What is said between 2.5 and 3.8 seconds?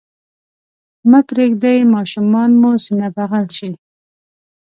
مو سینه بغل شي.